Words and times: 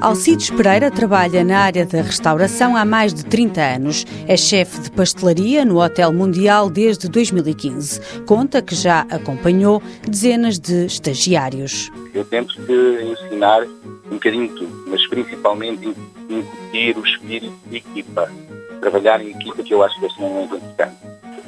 Alcides 0.00 0.48
Pereira 0.48 0.90
trabalha 0.90 1.44
na 1.44 1.58
área 1.58 1.84
da 1.84 2.00
restauração 2.00 2.74
há 2.74 2.86
mais 2.86 3.12
de 3.12 3.22
30 3.22 3.60
anos. 3.60 4.06
É 4.26 4.34
chefe 4.34 4.80
de 4.80 4.90
pastelaria 4.90 5.62
no 5.62 5.78
Hotel 5.78 6.10
Mundial 6.10 6.70
desde 6.70 7.06
2015. 7.06 8.22
Conta 8.24 8.62
que 8.62 8.74
já 8.74 9.00
acompanhou 9.10 9.82
dezenas 10.08 10.58
de 10.58 10.86
estagiários. 10.86 11.90
Eu 12.14 12.24
tento 12.24 12.56
ensinar 12.62 13.64
um 14.06 14.14
bocadinho 14.14 14.48
tudo, 14.56 14.84
mas 14.86 15.06
principalmente 15.06 15.94
incutir 16.30 16.96
o 16.96 17.06
espírito 17.06 17.52
de 17.66 17.76
equipa. 17.76 18.32
Trabalhar 18.80 19.20
em 19.20 19.32
equipa 19.32 19.62
que 19.62 19.74
eu 19.74 19.82
acho 19.82 19.98
que 19.98 20.06
é 20.06 20.08
extremamente 20.08 20.54
importante. 20.56 20.96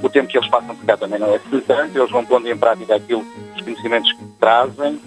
O 0.03 0.11
tempo 0.11 0.29
que 0.29 0.37
eles 0.37 0.51
passam 0.51 0.77
por 0.77 0.85
cá 0.85 0.99
também 0.99 1.19
não 1.19 1.35
é 1.35 1.39
tanto, 1.67 1.99
eles 1.99 2.11
vão 2.11 2.25
pondo 2.27 2.47
em 2.47 2.57
prática 2.57 2.97
aquilo, 2.97 3.25
os 3.57 3.63
conhecimentos 3.63 4.13
que 4.13 4.25
trazem 4.39 5.01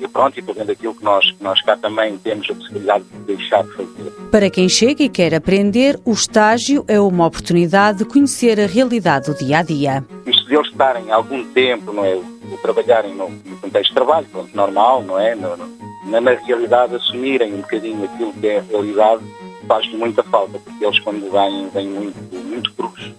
e 0.00 0.08
pronto, 0.08 0.38
e 0.38 0.42
fazendo 0.42 0.72
aquilo 0.72 0.94
que 0.94 1.04
nós, 1.04 1.30
que 1.30 1.42
nós 1.42 1.60
cá 1.62 1.76
também 1.76 2.16
temos 2.18 2.48
a 2.50 2.54
possibilidade 2.54 3.04
de 3.04 3.36
deixar 3.36 3.62
de 3.62 3.72
fazer. 3.72 4.10
Para 4.30 4.50
quem 4.50 4.68
chega 4.68 5.02
e 5.02 5.08
quer 5.08 5.34
aprender, 5.34 6.00
o 6.04 6.12
estágio 6.12 6.84
é 6.88 6.98
uma 6.98 7.26
oportunidade 7.26 7.98
de 7.98 8.04
conhecer 8.04 8.58
a 8.58 8.66
realidade 8.66 9.26
do 9.26 9.36
dia 9.36 9.58
a 9.58 9.62
dia. 9.62 10.04
Isto 10.26 10.46
de 10.46 10.54
eles 10.54 10.68
estarem 10.68 11.10
algum 11.10 11.44
tempo, 11.52 11.92
não 11.92 12.04
é? 12.04 12.14
De 12.14 12.56
trabalharem 12.62 13.14
no, 13.14 13.28
no 13.28 13.56
contexto 13.58 13.90
de 13.90 13.94
trabalho, 13.94 14.26
pronto, 14.32 14.56
normal, 14.56 15.02
não 15.02 15.18
é? 15.18 15.34
No, 15.34 15.56
no, 15.56 16.20
na 16.20 16.30
realidade, 16.32 16.94
assumirem 16.94 17.54
um 17.54 17.60
bocadinho 17.60 18.04
aquilo 18.04 18.32
que 18.32 18.46
é 18.46 18.58
a 18.58 18.62
realidade, 18.62 19.22
faz 19.66 19.88
muita 19.92 20.22
falta, 20.22 20.58
porque 20.58 20.84
eles, 20.84 20.98
quando 21.00 21.30
vêm, 21.30 21.68
vêm 21.68 21.88
muito, 21.88 22.18
muito 22.34 22.72
cruz. 22.72 23.12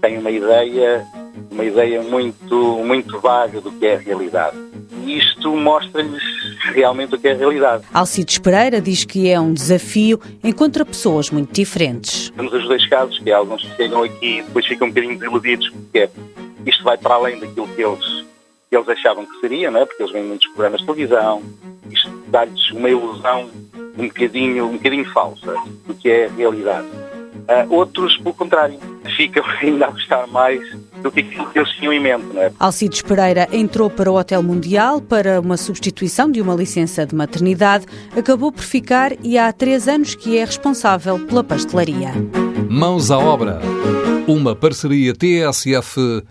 Têm 0.00 0.18
uma 0.18 0.30
ideia, 0.30 1.06
uma 1.50 1.64
ideia 1.64 2.02
muito, 2.02 2.56
muito 2.84 3.20
vaga 3.20 3.60
do 3.60 3.70
que 3.72 3.86
é 3.86 3.96
a 3.96 3.98
realidade 3.98 4.56
e 5.04 5.18
isto 5.18 5.54
mostra-lhes 5.54 6.22
realmente 6.72 7.14
o 7.14 7.18
que 7.18 7.28
é 7.28 7.32
a 7.32 7.36
realidade. 7.36 7.84
Alcides 7.92 8.38
Pereira 8.38 8.80
diz 8.80 9.04
que 9.04 9.28
é 9.28 9.38
um 9.38 9.52
desafio, 9.52 10.20
encontra 10.42 10.84
pessoas 10.84 11.30
muito 11.30 11.52
diferentes. 11.52 12.30
Temos 12.30 12.52
os 12.52 12.64
dois 12.64 12.86
casos, 12.88 13.18
que 13.18 13.30
alguns 13.30 13.62
chegam 13.76 14.02
aqui 14.02 14.38
e 14.38 14.42
depois 14.42 14.66
ficam 14.66 14.88
um 14.88 14.90
bocadinho 14.90 15.18
desiludidos, 15.18 15.68
porque 15.70 15.98
é, 15.98 16.10
isto 16.66 16.82
vai 16.82 16.96
para 16.96 17.14
além 17.14 17.38
daquilo 17.38 17.68
que 17.68 17.82
eles, 17.82 18.24
que 18.70 18.76
eles 18.76 18.88
achavam 18.88 19.26
que 19.26 19.40
seria, 19.40 19.70
não 19.70 19.80
é? 19.80 19.86
porque 19.86 20.02
eles 20.02 20.12
vêm 20.12 20.24
muitos 20.24 20.46
programas 20.48 20.80
de 20.80 20.86
televisão, 20.86 21.42
isto 21.90 22.10
dá-lhes 22.28 22.70
uma 22.70 22.88
ilusão 22.88 23.50
um 23.96 24.08
bocadinho, 24.08 24.66
um 24.66 24.72
bocadinho 24.72 25.04
falsa 25.12 25.54
do 25.86 25.94
que 25.94 26.10
é 26.10 26.26
a 26.26 26.30
realidade. 26.30 26.86
Uh, 26.88 27.74
outros, 27.74 28.16
pelo 28.18 28.34
contrário, 28.34 28.78
ficam 29.16 29.44
ainda 29.60 29.86
a 29.86 29.90
gostar 29.90 30.26
mais 30.28 30.60
do 31.04 31.12
que 31.12 31.20
aquilo 31.20 31.48
que 31.50 31.58
eles 31.58 31.70
tinham 31.74 31.92
em 31.92 32.00
mente. 32.00 32.24
Não 32.32 32.42
é? 32.42 32.50
Alcides 32.58 33.02
Pereira 33.02 33.46
entrou 33.52 33.90
para 33.90 34.10
o 34.10 34.18
Hotel 34.18 34.42
Mundial 34.42 35.02
para 35.02 35.38
uma 35.40 35.58
substituição 35.58 36.28
de 36.30 36.40
uma 36.40 36.54
licença 36.54 37.06
de 37.06 37.14
maternidade, 37.14 37.84
acabou 38.16 38.50
por 38.50 38.64
ficar 38.64 39.12
e 39.22 39.38
há 39.38 39.52
três 39.52 39.86
anos 39.86 40.14
que 40.14 40.38
é 40.38 40.44
responsável 40.44 41.24
pela 41.26 41.44
pastelaria. 41.44 42.10
Mãos 42.70 43.10
à 43.10 43.18
obra. 43.18 43.60
Uma 44.26 44.56
parceria 44.56 45.12
TSF-IEFP. 45.12 46.24